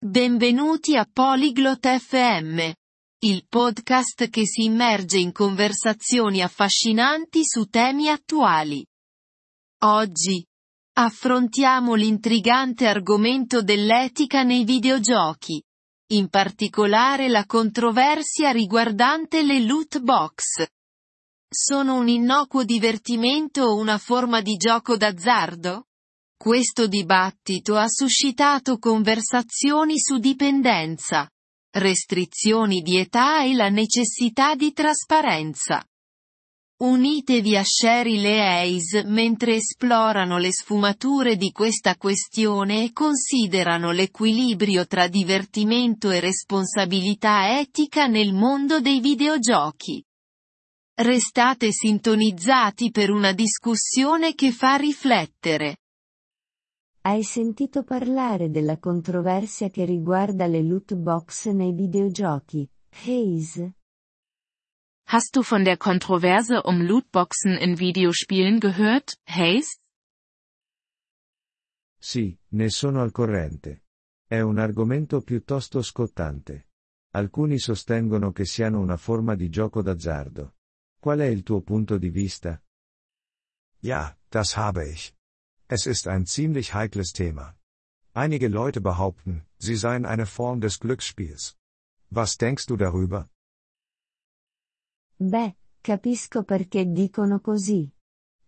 Benvenuti 0.00 0.96
a 0.96 1.04
Polyglot 1.12 1.84
FM, 1.84 2.70
il 3.24 3.46
podcast 3.48 4.28
che 4.28 4.46
si 4.46 4.62
immerge 4.62 5.18
in 5.18 5.32
conversazioni 5.32 6.40
affascinanti 6.40 7.40
su 7.42 7.64
temi 7.64 8.08
attuali. 8.08 8.86
Oggi 9.82 10.46
affrontiamo 10.92 11.94
l'intrigante 11.94 12.86
argomento 12.86 13.60
dell'etica 13.60 14.44
nei 14.44 14.62
videogiochi, 14.62 15.60
in 16.12 16.28
particolare 16.28 17.26
la 17.26 17.44
controversia 17.44 18.52
riguardante 18.52 19.42
le 19.42 19.58
loot 19.64 19.98
box. 19.98 20.64
Sono 21.50 21.96
un 21.96 22.06
innocuo 22.06 22.62
divertimento 22.62 23.64
o 23.64 23.74
una 23.74 23.98
forma 23.98 24.42
di 24.42 24.54
gioco 24.54 24.96
d'azzardo? 24.96 25.87
Questo 26.38 26.86
dibattito 26.86 27.74
ha 27.74 27.88
suscitato 27.88 28.78
conversazioni 28.78 29.98
su 29.98 30.18
dipendenza, 30.18 31.28
restrizioni 31.72 32.80
di 32.80 32.96
età 32.96 33.42
e 33.42 33.54
la 33.54 33.68
necessità 33.68 34.54
di 34.54 34.72
trasparenza. 34.72 35.84
Unitevi 36.80 37.56
a 37.56 37.64
Sherry 37.64 38.24
e 38.24 38.38
Hayes 38.38 39.02
mentre 39.06 39.56
esplorano 39.56 40.38
le 40.38 40.52
sfumature 40.52 41.34
di 41.34 41.50
questa 41.50 41.96
questione 41.96 42.84
e 42.84 42.92
considerano 42.92 43.90
l'equilibrio 43.90 44.86
tra 44.86 45.08
divertimento 45.08 46.12
e 46.12 46.20
responsabilità 46.20 47.58
etica 47.58 48.06
nel 48.06 48.32
mondo 48.32 48.80
dei 48.80 49.00
videogiochi. 49.00 50.00
Restate 51.00 51.72
sintonizzati 51.72 52.92
per 52.92 53.10
una 53.10 53.32
discussione 53.32 54.36
che 54.36 54.52
fa 54.52 54.76
riflettere. 54.76 55.78
Hai 57.00 57.22
sentito 57.22 57.84
parlare 57.84 58.50
della 58.50 58.78
controversia 58.78 59.70
che 59.70 59.84
riguarda 59.84 60.46
le 60.46 60.62
loot 60.62 60.94
box 60.94 61.48
nei 61.48 61.72
videogiochi, 61.72 62.68
Hayes? 63.06 63.72
Hast 65.10 65.34
du 65.34 65.42
von 65.42 65.64
der 65.64 65.78
Kontroverse 65.78 66.60
um 66.66 66.82
Lootboxen 66.82 67.56
in 67.60 67.76
Videospielen 67.76 68.58
gehört, 68.58 69.18
Hayes? 69.24 69.80
Sì, 71.98 72.38
ne 72.48 72.68
sono 72.68 73.00
al 73.00 73.10
corrente. 73.10 73.84
È 74.26 74.40
un 74.40 74.58
argomento 74.58 75.22
piuttosto 75.22 75.80
scottante. 75.80 76.68
Alcuni 77.14 77.58
sostengono 77.58 78.32
che 78.32 78.44
siano 78.44 78.80
una 78.80 78.98
forma 78.98 79.34
di 79.34 79.48
gioco 79.48 79.80
d'azzardo. 79.80 80.56
Qual 81.00 81.20
è 81.20 81.26
il 81.26 81.42
tuo 81.42 81.62
punto 81.62 81.96
di 81.96 82.10
vista? 82.10 82.62
Ja, 83.80 84.14
das 84.28 84.56
habe 84.56 84.90
ich. 84.90 85.17
Es 85.70 85.84
ist 85.84 86.08
ein 86.08 86.24
ziemlich 86.24 86.72
heikles 86.72 87.12
Thema. 87.12 87.54
Einige 88.14 88.48
Leute 88.48 88.80
behaupten, 88.80 89.44
sie 89.58 89.76
seien 89.76 90.06
eine 90.06 90.24
Form 90.24 90.62
des 90.62 90.80
Glücksspiels. 90.80 91.56
Was 92.10 92.38
denkst 92.38 92.64
du 92.66 92.76
darüber? 92.76 93.28
Beh, 95.18 95.56
capisco 95.82 96.42
perché 96.44 96.86
dicono 96.86 97.40
così. 97.40 97.90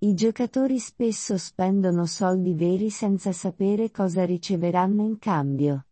I 0.03 0.15
giocatori 0.15 0.79
spesso 0.79 1.37
spendono 1.37 2.07
soldi 2.07 2.55
veri 2.55 2.89
senza 2.89 3.33
sapere 3.33 3.91
cosa 3.91 4.25
riceveranno 4.25 5.05
in 5.05 5.19
cambio. 5.19 5.85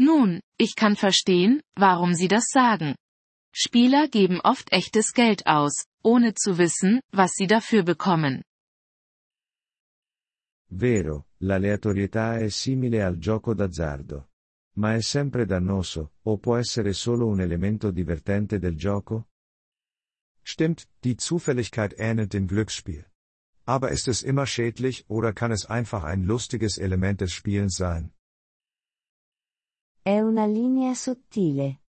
Nun, 0.00 0.40
ich 0.58 0.74
kann 0.74 0.96
verstehen, 0.96 1.62
warum 1.76 2.14
sie 2.14 2.26
das 2.26 2.48
sagen. 2.48 2.96
Spieler 3.54 4.08
geben 4.08 4.40
oft 4.42 4.72
echtes 4.72 5.12
Geld 5.12 5.46
aus, 5.46 5.84
ohne 6.02 6.34
zu 6.34 6.58
wissen, 6.58 7.00
was 7.12 7.30
sie 7.34 7.46
dafür 7.46 7.84
bekommen. 7.84 8.42
Vero, 10.74 11.26
l'aleatorietà 11.38 12.38
è 12.38 12.48
simile 12.48 13.02
al 13.02 13.18
gioco 13.18 13.52
d'azzardo. 13.52 14.30
Ma 14.76 14.94
è 14.94 15.02
sempre 15.02 15.44
dannoso, 15.44 16.14
o 16.22 16.38
può 16.38 16.56
essere 16.56 16.94
solo 16.94 17.26
un 17.26 17.42
elemento 17.42 17.90
divertente 17.90 18.58
del 18.58 18.74
gioco? 18.74 19.28
Stimmt, 20.40 20.88
die 21.00 21.16
Zufälligkeit 21.16 21.94
ähnelt 21.98 22.32
dem 22.32 22.46
Glücksspiel. 22.46 23.06
Aber 23.64 23.90
ist 23.90 24.08
es 24.08 24.22
immer 24.22 24.46
schädlich 24.46 25.04
oder 25.08 25.34
kann 25.34 25.52
es 25.52 25.66
einfach 25.66 26.04
ein 26.04 26.24
lustiges 26.24 26.78
Element 26.78 27.20
des 27.20 27.32
Spielens 27.32 27.76
sein? 27.76 28.10
È 30.02 30.20
una 30.20 30.46
linea 30.46 30.94
sottile. 30.94 31.82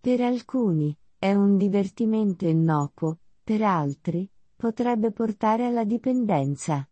Per 0.00 0.22
alcuni, 0.22 0.96
è 1.18 1.34
un 1.34 1.58
divertimento 1.58 2.46
innocuo, 2.46 3.18
per 3.44 3.62
altri, 3.62 4.28
potrebbe 4.56 5.12
portare 5.12 5.66
alla 5.66 5.84
dipendenza. 5.84 6.88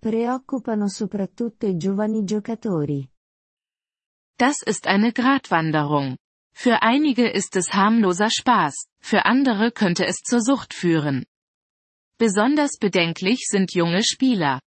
Preoccupano 0.00 0.88
soprattutto 0.88 1.66
i 1.66 1.76
giovani 1.76 2.24
giocatori. 2.24 3.06
Das 4.38 4.62
ist 4.64 4.86
eine 4.86 5.12
Gratwanderung. 5.12 6.16
Für 6.54 6.80
einige 6.80 7.28
ist 7.28 7.54
es 7.56 7.74
harmloser 7.74 8.30
Spaß, 8.30 8.86
für 9.02 9.26
andere 9.26 9.70
könnte 9.72 10.06
es 10.06 10.22
zur 10.22 10.40
Sucht 10.40 10.72
führen. 10.72 11.26
Besonders 12.18 12.78
bedenklich 12.78 13.46
sind 13.46 13.74
junge 13.74 14.02
Spieler. 14.02 14.60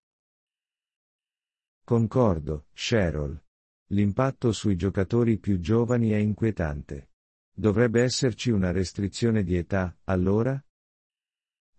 Concordo, 1.83 2.65
Cheryl. 2.75 3.41
L'impatto 3.89 4.51
sui 4.51 4.75
giocatori 4.75 5.39
più 5.39 5.59
giovani 5.59 6.11
è 6.11 6.17
inquietante. 6.17 7.09
Dovrebbe 7.51 8.03
esserci 8.03 8.51
una 8.51 8.71
restrizione 8.71 9.43
di 9.43 9.57
età, 9.57 9.97
allora? 10.03 10.63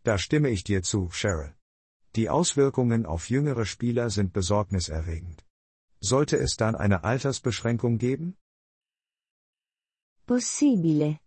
Da 0.02 0.16
stimme 0.18 0.50
ich 0.50 0.64
dir 0.64 0.82
zu, 0.82 1.06
Cheryl. 1.06 1.54
Die 2.16 2.28
Auswirkungen 2.28 3.06
auf 3.06 3.28
jüngere 3.28 3.66
Spieler 3.66 4.08
sind 4.08 4.32
besorgniserregend. 4.32 5.44
Sollte 6.00 6.36
es 6.36 6.56
dann 6.56 6.76
eine 6.76 7.02
Altersbeschränkung 7.02 7.98
geben? 7.98 8.36
Possibile. 10.24 11.18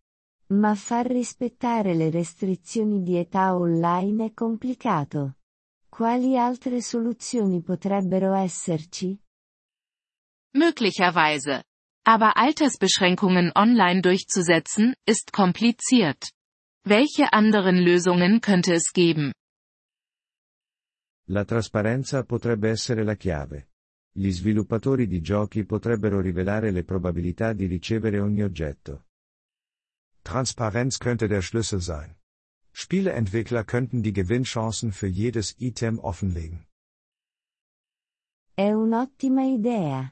Ma 0.50 0.76
far 0.76 1.06
rispettare 1.10 1.94
le 1.94 2.10
restrizioni 2.10 3.04
di 3.04 3.18
età 3.18 3.54
online 3.56 4.28
è 4.28 4.34
complicato. 4.34 5.36
Quali 5.90 6.38
altre 6.38 6.82
soluzioni 6.82 7.62
potrebbero 7.62 8.34
esserci? 8.34 9.20
Möglicherweise. 10.54 11.64
Aber 12.06 12.38
Altersbeschränkungen 12.38 13.52
online 13.54 14.02
durchzusetzen, 14.02 14.96
ist 15.06 15.34
kompliziert. 15.34 16.32
Welche 16.86 17.34
anderen 17.34 17.76
Lösungen 17.76 18.40
könnte 18.40 18.74
es 18.74 18.94
geben? 18.94 19.34
La 21.30 21.44
trasparenza 21.44 22.24
potrebbe 22.24 22.70
essere 22.70 23.04
la 23.04 23.16
chiave. 23.16 23.72
Gli 24.12 24.32
sviluppatori 24.32 25.08
di 25.08 25.22
giochi 25.22 25.66
potrebbero 25.66 26.22
rivelare 26.22 26.72
le 26.72 26.84
probabilità 26.84 27.52
di 27.54 27.66
ricevere 27.66 28.20
ogni 28.20 28.44
oggetto. 28.44 29.08
Transparenz 30.22 30.98
könnte 30.98 31.28
der 31.28 31.42
Schlüssel 31.42 31.82
sein. 31.82 32.16
Spieleentwickler 32.72 33.66
könnten 33.66 34.02
die 34.02 34.14
Gewinnchancen 34.14 34.92
für 34.92 35.08
jedes 35.08 35.54
Item 35.60 36.00
offenlegen. 36.02 36.66
È 38.54 38.72
un'ottima 38.72 39.44
idea. 39.44 40.12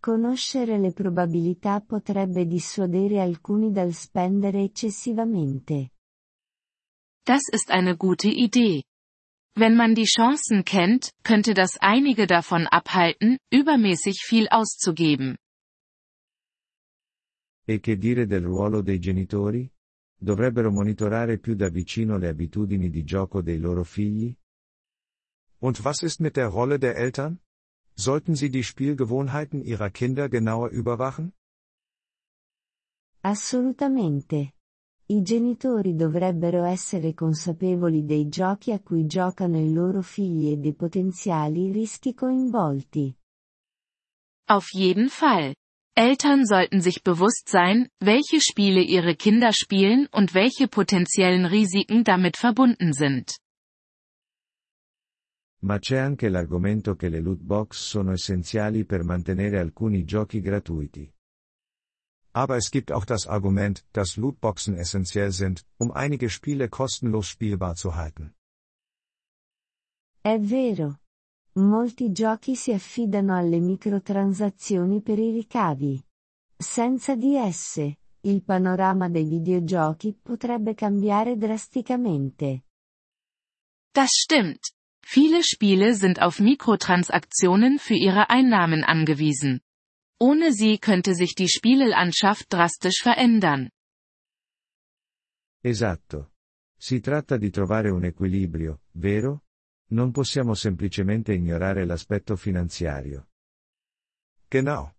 Conoscere 0.00 0.78
le 0.78 0.92
probabilità 0.92 1.80
potrebbe 1.80 2.46
dissuadere 2.46 3.20
alcuni 3.20 3.70
dal 3.70 3.92
spendere 3.94 4.62
eccessivamente. 4.62 5.92
Das 7.24 7.48
ist 7.48 7.70
eine 7.70 7.96
gute 7.96 8.28
Idee. 8.28 8.82
Wenn 9.60 9.74
man 9.74 9.96
die 9.96 10.04
Chancen 10.04 10.64
kennt, 10.64 11.10
könnte 11.24 11.52
das 11.52 11.78
einige 11.80 12.28
davon 12.28 12.68
abhalten, 12.68 13.38
übermäßig 13.50 14.22
viel 14.22 14.46
auszugeben. 14.48 15.36
E 17.66 17.80
che 17.80 17.96
dire 17.96 18.26
del 18.26 18.44
ruolo 18.44 18.82
dei 18.82 19.00
genitori? 19.00 19.68
Dovrebbero 20.16 20.70
monitorare 20.70 21.38
più 21.38 21.56
da 21.56 21.68
vicino 21.70 22.18
le 22.18 22.28
abitudini 22.28 22.88
di 22.88 23.02
gioco 23.02 23.42
dei 23.42 23.58
loro 23.58 23.82
figli? 23.82 24.32
Und 25.58 25.84
was 25.84 26.02
ist 26.02 26.20
mit 26.20 26.36
der 26.36 26.46
Rolle 26.46 26.78
der 26.78 26.94
Eltern? 26.96 27.40
Sollten 27.96 28.36
sie 28.36 28.50
die 28.50 28.62
Spielgewohnheiten 28.62 29.64
ihrer 29.64 29.90
Kinder 29.90 30.28
genauer 30.28 30.68
überwachen? 30.70 31.32
Assolutamente. 33.22 34.52
I 35.10 35.22
genitori 35.22 35.94
dovrebbero 35.94 36.64
essere 36.64 37.14
consapevoli 37.14 38.04
dei 38.04 38.28
giochi 38.28 38.72
a 38.72 38.80
cui 38.80 39.06
giocano 39.06 39.58
i 39.58 39.72
loro 39.72 40.02
figli 40.02 40.50
e 40.50 40.58
dei 40.58 40.74
potenziali 40.74 41.72
rischi 41.72 42.12
coinvolti. 42.12 43.16
Auf 44.50 44.70
jeden 44.74 45.08
Fall. 45.08 45.54
Eltern 45.94 46.44
sollten 46.44 46.82
sich 46.82 47.02
bewusst 47.02 47.48
sein, 47.48 47.88
welche 48.04 48.38
Spiele 48.38 48.82
ihre 48.82 49.14
Kinder 49.16 49.50
spielen 49.52 50.08
und 50.12 50.34
welche 50.34 50.68
potenziellen 50.68 51.46
Risiken 51.46 52.04
damit 52.04 52.36
verbunden 52.36 52.92
sind. 52.92 53.34
Ma 55.60 55.78
c'è 55.78 55.96
anche 55.96 56.28
l'argomento 56.28 56.96
che 56.96 57.08
le 57.08 57.20
loot 57.20 57.40
box 57.40 57.78
sono 57.78 58.12
essenziali 58.12 58.84
per 58.84 59.04
mantenere 59.04 59.58
alcuni 59.58 60.04
giochi 60.04 60.40
gratuiti. 60.40 61.10
Aber 62.32 62.56
es 62.56 62.70
gibt 62.70 62.92
auch 62.92 63.04
das 63.04 63.26
Argument, 63.26 63.84
dass 63.92 64.16
Lootboxen 64.16 64.76
essentiell 64.76 65.32
sind, 65.32 65.64
um 65.78 65.90
einige 65.92 66.30
Spiele 66.30 66.68
kostenlos 66.68 67.26
spielbar 67.26 67.74
zu 67.74 67.94
halten. 67.94 68.34
È 70.22 70.38
vero. 70.38 70.98
Molti 71.58 72.12
giochi 72.12 72.54
si 72.54 72.72
affidano 72.72 73.34
alle 73.34 73.60
microtransazioni 73.60 75.00
per 75.00 75.18
i 75.18 75.32
ricavi. 75.32 76.04
Senza 76.56 77.16
di 77.16 77.36
esse, 77.36 77.98
il 78.22 78.42
panorama 78.42 79.08
dei 79.08 79.24
videogiochi 79.24 80.16
potrebbe 80.20 80.74
cambiare 80.74 81.36
drasticamente. 81.36 82.64
Das 83.92 84.10
stimmt. 84.12 84.72
Viele 85.02 85.42
Spiele 85.42 85.94
sind 85.94 86.20
auf 86.20 86.38
Mikrotransaktionen 86.38 87.78
für 87.78 87.94
ihre 87.94 88.28
Einnahmen 88.28 88.84
angewiesen. 88.84 89.62
Ohne 90.20 90.52
sie 90.52 90.78
könnte 90.78 91.14
sich 91.14 91.34
die 91.34 91.48
Spielelandschaft 91.48 92.52
drastisch 92.52 93.02
verändern. 93.02 93.70
Esatto. 95.62 96.30
Si 96.76 97.00
tratta 97.00 97.36
di 97.36 97.50
trovare 97.50 97.90
un 97.90 98.04
equilibrio, 98.04 98.80
vero? 98.92 99.42
Non 99.90 100.12
possiamo 100.12 100.54
semplicemente 100.54 101.32
ignorare 101.32 101.84
l'aspetto 101.84 102.36
finanziario. 102.36 103.28
Genau. 104.48 104.94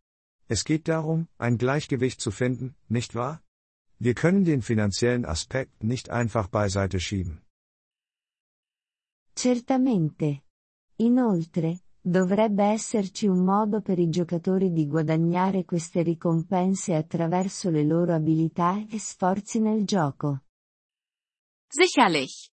Es 0.47 0.63
geht 0.63 0.87
darum, 0.87 1.27
ein 1.37 1.57
Gleichgewicht 1.57 2.19
zu 2.19 2.31
finden, 2.31 2.75
nicht 2.87 3.13
wahr? 3.13 3.43
Wir 3.99 4.13
können 4.15 4.45
den 4.45 4.61
finanziellen 4.61 5.25
Aspekt 5.25 5.83
nicht 5.83 6.09
einfach 6.09 6.47
beiseite 6.47 6.99
schieben. 6.99 7.41
Certamente. 9.35 10.41
Inoltre, 10.97 11.79
dovrebbe 12.09 12.63
esserci 12.63 13.27
un 13.27 13.43
modo 13.43 13.81
per 13.81 13.99
i 13.99 14.09
giocatori 14.09 14.71
di 14.71 14.87
guadagnare 14.87 15.63
queste 15.63 16.01
ricompense 16.01 16.95
attraverso 16.95 17.69
le 17.69 17.83
loro 17.83 18.13
abilità 18.13 18.83
e 18.89 18.97
sforzi 18.97 19.59
nel 19.59 19.85
gioco. 19.85 20.41
Sicherlich. 21.67 22.49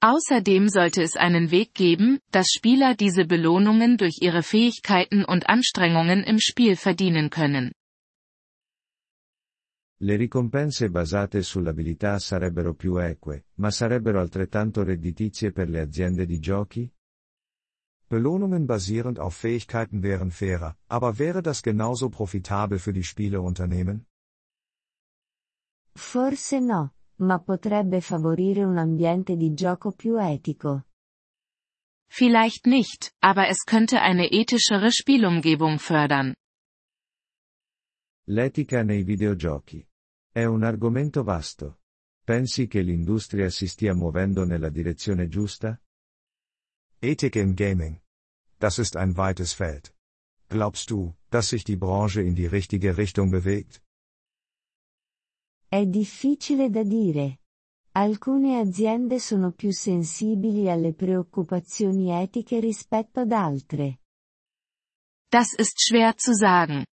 Außerdem 0.00 0.68
sollte 0.68 1.00
es 1.00 1.16
einen 1.16 1.50
Weg 1.50 1.72
geben, 1.72 2.18
dass 2.30 2.46
Spieler 2.50 2.94
diese 2.94 3.24
Belohnungen 3.24 3.96
durch 3.96 4.18
ihre 4.20 4.42
Fähigkeiten 4.42 5.24
und 5.24 5.48
Anstrengungen 5.48 6.22
im 6.24 6.38
Spiel 6.38 6.76
verdienen 6.76 7.30
können. 7.30 7.72
Le 10.00 10.16
ricompense 10.16 10.90
basate 10.90 11.40
sull'abilità 11.42 12.18
sarebbero 12.18 12.74
più 12.74 12.98
eque, 12.98 13.46
ma 13.54 13.70
sarebbero 13.70 14.20
altrettanto 14.20 14.82
redditizie 14.82 15.52
per 15.52 15.70
le 15.70 15.80
aziende 15.80 16.26
di 16.26 16.38
giochi? 16.38 16.93
Belohnungen 18.08 18.66
basierend 18.66 19.18
auf 19.18 19.34
Fähigkeiten 19.34 20.02
wären 20.02 20.30
fairer, 20.30 20.76
aber 20.88 21.18
wäre 21.18 21.42
das 21.42 21.62
genauso 21.62 22.10
profitabel 22.10 22.78
für 22.78 22.92
die 22.92 23.02
Spieleunternehmen? 23.02 24.06
Forse 25.96 26.60
no, 26.60 26.90
ma 27.18 27.38
potrebbe 27.38 28.00
favorire 28.00 28.66
un 28.66 28.78
ambiente 28.78 29.36
di 29.36 29.54
gioco 29.54 29.92
più 29.92 30.18
etico. 30.18 30.82
Vielleicht 32.08 32.66
nicht, 32.66 33.12
aber 33.20 33.48
es 33.48 33.64
könnte 33.64 34.00
eine 34.00 34.30
ethischere 34.30 34.92
Spielumgebung 34.92 35.78
fördern. 35.78 36.34
L'etica 38.26 38.82
nei 38.82 39.04
videogiochi. 39.04 39.86
È 40.30 40.44
un 40.44 40.62
argomento 40.62 41.22
vasto. 41.22 41.80
Pensi 42.24 42.66
che 42.66 42.80
l'industria 42.80 43.50
si 43.50 43.66
stia 43.66 43.94
muovendo 43.94 44.44
nella 44.44 44.70
direzione 44.70 45.28
giusta? 45.28 45.78
Ethik 47.04 47.36
im 47.36 47.54
Gaming. 47.54 48.00
Das 48.58 48.78
ist 48.78 48.96
ein 48.96 49.16
weites 49.18 49.52
Feld. 49.52 49.92
Glaubst 50.48 50.90
du, 50.90 51.14
dass 51.30 51.48
sich 51.50 51.64
die 51.64 51.76
Branche 51.76 52.22
in 52.22 52.34
die 52.34 52.46
richtige 52.46 52.96
Richtung 52.96 53.30
bewegt? 53.30 53.82
È 55.70 55.84
difficile 55.84 56.70
da 56.70 56.82
dire. 56.82 57.38
Alcune 57.92 58.58
aziende 58.58 59.20
sono 59.20 59.52
più 59.52 59.70
sensibili 59.70 60.70
alle 60.70 60.94
preoccupazioni 60.94 62.10
etiche 62.10 62.58
rispetto 62.60 63.20
ad 63.20 63.32
altre. 63.32 63.98
Das 65.30 65.52
ist 65.52 65.80
schwer 65.86 66.16
zu 66.16 66.32
sagen. 66.32 66.86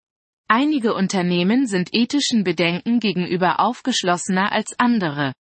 Einige 0.48 0.92
Unternehmen 0.92 1.66
sind 1.66 1.88
ethischen 1.92 2.44
Bedenken 2.44 2.98
gegenüber 2.98 3.60
aufgeschlossener 3.60 4.52
als 4.52 4.74
andere. 4.78 5.32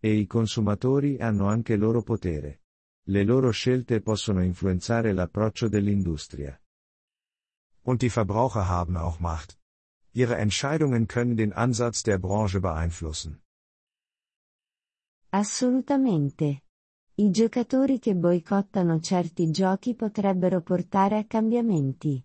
E 0.00 0.20
i 0.20 0.26
consumatori 0.26 1.18
hanno 1.18 1.48
anche 1.48 1.76
loro 1.76 2.02
potere. 2.02 2.60
Le 3.10 3.24
loro 3.24 3.50
scelte 3.52 4.02
possono 4.02 4.42
influenzare 4.42 5.14
l'approccio 5.14 5.68
dell'industria. 5.68 6.60
Und 7.82 8.02
die 8.02 8.10
Verbraucher 8.10 8.68
haben 8.68 8.98
auch 8.98 9.18
Macht. 9.18 9.58
Ihre 10.12 10.36
Entscheidungen 10.36 11.06
können 11.06 11.34
den 11.36 11.54
Ansatz 11.54 12.02
der 12.02 12.18
Branche 12.18 12.60
beeinflussen. 12.60 13.42
Assolutamente. 15.30 16.62
I 17.14 17.30
giocatori 17.30 17.98
che 17.98 18.14
boicottano 18.14 19.00
certi 19.00 19.50
giochi 19.50 19.94
potrebbero 19.94 20.60
portare 20.60 21.16
a 21.16 21.24
cambiamenti. 21.24 22.22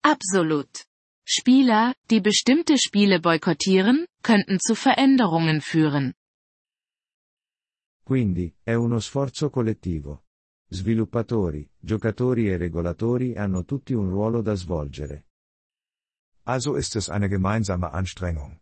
Absolut. 0.00 0.84
Spieler, 1.24 1.94
die 2.10 2.20
bestimmte 2.20 2.76
Spiele 2.76 3.20
boykottieren, 3.20 4.06
könnten 4.20 4.58
zu 4.58 4.74
Veränderungen 4.74 5.60
führen. 5.60 6.14
Quindi, 8.04 8.54
è 8.62 8.74
uno 8.74 9.00
sforzo 9.00 9.48
collettivo. 9.48 10.24
Sviluppatori, 10.68 11.66
giocatori 11.78 12.50
e 12.50 12.58
regolatori 12.58 13.34
hanno 13.34 13.64
tutti 13.64 13.94
un 13.94 14.10
ruolo 14.10 14.42
da 14.42 14.54
svolgere. 14.54 15.28
Also 16.42 16.76
ist 16.76 16.96
es 16.96 17.08
eine 17.08 17.28
gemeinsame 17.28 17.90
Anstrengung. 17.92 18.60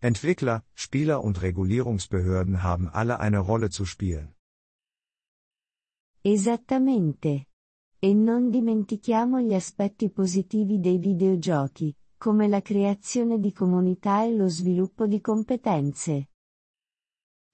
Entwickler, 0.00 0.64
Spieler 0.74 1.22
und 1.22 1.40
Regulierungsbehörden 1.40 2.64
haben 2.64 2.88
alle 2.92 3.20
eine 3.20 3.38
Rolle 3.38 3.70
zu 3.70 3.84
spielen. 3.84 4.34
Esattamente. 6.22 7.46
E 8.00 8.12
non 8.12 8.50
dimentichiamo 8.50 9.40
gli 9.40 9.54
aspetti 9.54 10.10
positivi 10.10 10.80
dei 10.80 10.98
videogiochi, 10.98 11.94
come 12.16 12.48
la 12.48 12.60
creazione 12.60 13.38
di 13.38 13.52
comunità 13.52 14.24
e 14.24 14.34
lo 14.34 14.48
sviluppo 14.48 15.06
di 15.06 15.20
competenze. 15.20 16.30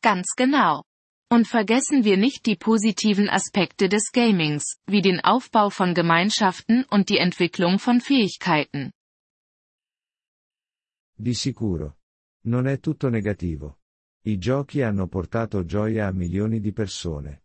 Ganz 0.00 0.32
genau. 0.34 0.84
Und 1.28 1.48
vergessen 1.48 2.04
wir 2.04 2.16
nicht 2.16 2.46
die 2.46 2.56
positiven 2.56 3.28
Aspekte 3.28 3.88
des 3.88 4.12
Gamings, 4.12 4.78
wie 4.86 5.02
den 5.02 5.20
Aufbau 5.20 5.70
von 5.70 5.92
Gemeinschaften 5.92 6.84
und 6.84 7.08
die 7.08 7.18
Entwicklung 7.18 7.78
von 7.78 8.00
Fähigkeiten. 8.00 8.92
Di 11.18 11.34
sicuro. 11.34 11.96
Non 12.44 12.66
è 12.66 12.78
tutto 12.78 13.08
negativo. 13.08 13.78
I 14.22 14.38
giochi 14.38 14.82
hanno 14.82 15.08
portato 15.08 15.64
gioia 15.64 16.06
a 16.06 16.12
milioni 16.12 16.60
di 16.60 16.72
persone. 16.72 17.42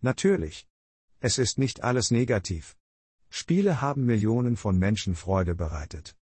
Natürlich. 0.00 0.66
Es 1.20 1.38
ist 1.38 1.58
nicht 1.58 1.82
alles 1.82 2.10
negativ. 2.10 2.76
Spiele 3.28 3.80
haben 3.80 4.04
Millionen 4.04 4.56
von 4.56 4.78
Menschen 4.78 5.14
Freude 5.14 5.54
bereitet. 5.54 6.16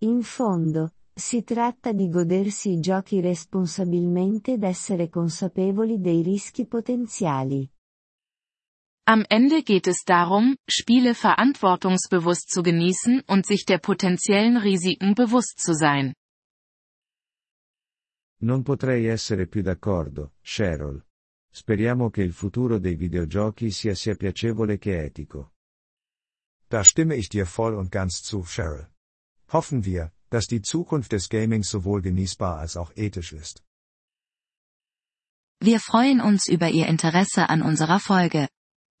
In 0.00 0.22
fondo, 0.22 0.90
si 1.18 1.42
tratta 1.42 1.92
di 1.92 2.08
godersi 2.08 2.70
i 2.70 2.80
giochi 2.80 3.20
responsabilmente 3.20 4.52
ed 4.52 4.62
essere 4.62 5.08
consapevoli 5.08 6.00
dei 6.00 6.22
rischi 6.22 6.66
potenziali. 6.66 7.68
Am 9.08 9.24
Ende 9.26 9.62
geht 9.62 9.86
es 9.88 10.04
darum, 10.04 10.54
Spiele 10.66 11.14
verantwortungsbewusst 11.14 12.50
zu 12.50 12.62
genießen 12.62 13.22
und 13.26 13.46
sich 13.46 13.64
der 13.64 13.78
potenziellen 13.78 14.58
Risiken 14.58 15.14
bewusst 15.14 15.58
zu 15.60 15.72
sein. 15.72 16.14
Non 18.40 18.62
potrei 18.62 19.06
essere 19.06 19.46
più 19.46 19.62
d'accordo, 19.62 20.34
Cheryl. 20.42 21.04
Speriamo 21.50 22.10
che 22.10 22.22
il 22.22 22.32
futuro 22.32 22.78
dei 22.78 22.94
videogiochi 22.94 23.72
sia 23.72 23.94
sia 23.94 24.14
piacevole 24.14 24.78
che 24.78 25.02
etico. 25.02 25.54
Da 26.68 26.84
stimme 26.84 27.16
ich 27.16 27.28
dir 27.28 27.46
voll 27.46 27.74
und 27.74 27.90
ganz 27.90 28.22
zu, 28.22 28.42
Cheryl. 28.42 28.88
Hoffen 29.50 29.82
wir, 29.82 30.12
dass 30.30 30.46
die 30.46 30.62
Zukunft 30.62 31.12
des 31.12 31.28
Gamings 31.28 31.68
sowohl 31.68 32.02
genießbar 32.02 32.58
als 32.58 32.76
auch 32.76 32.92
ethisch 32.96 33.32
ist. 33.32 33.62
Wir 35.60 35.80
freuen 35.80 36.20
uns 36.20 36.46
über 36.48 36.68
Ihr 36.70 36.86
Interesse 36.86 37.48
an 37.48 37.62
unserer 37.62 37.98
Folge. 37.98 38.48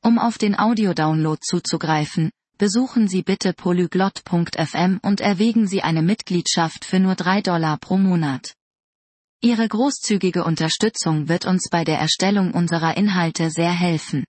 Um 0.02 0.18
auf 0.18 0.38
den 0.38 0.58
Audiodownload 0.58 1.40
zuzugreifen, 1.40 2.30
besuchen 2.56 3.08
Sie 3.08 3.22
bitte 3.22 3.52
polyglot.fm 3.52 4.98
und 5.02 5.20
erwägen 5.20 5.66
Sie 5.68 5.82
eine 5.82 6.02
Mitgliedschaft 6.02 6.84
für 6.84 6.98
nur 6.98 7.14
3 7.14 7.42
Dollar 7.42 7.78
pro 7.78 7.96
Monat. 7.96 8.54
Ihre 9.40 9.68
großzügige 9.68 10.42
Unterstützung 10.42 11.28
wird 11.28 11.46
uns 11.46 11.68
bei 11.70 11.84
der 11.84 11.98
Erstellung 11.98 12.52
unserer 12.52 12.96
Inhalte 12.96 13.50
sehr 13.50 13.70
helfen. 13.72 14.24